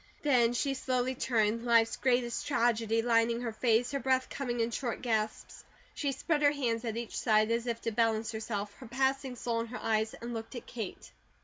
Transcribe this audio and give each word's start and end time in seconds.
Then 0.23 0.53
she 0.53 0.73
slowly 0.73 1.13
turned, 1.13 1.63
life's 1.63 1.95
greatest 1.95 2.47
tragedy 2.47 3.03
lining 3.03 3.41
her 3.41 3.53
face, 3.53 3.91
her 3.91 3.99
breath 3.99 4.29
coming 4.31 4.59
in 4.59 4.71
short 4.71 5.03
gasps. 5.03 5.63
She 5.93 6.11
spread 6.11 6.41
her 6.41 6.53
hands 6.53 6.83
at 6.85 6.97
each 6.97 7.15
side, 7.15 7.51
as 7.51 7.67
if 7.67 7.81
to 7.81 7.91
balance 7.91 8.31
herself, 8.31 8.73
her 8.79 8.87
passing 8.87 9.35
soul 9.35 9.59
in 9.59 9.67
her 9.67 9.79
eyes, 9.79 10.15
and 10.15 10.33
looked 10.33 10.55
at 10.55 10.65
Kate. 10.65 11.11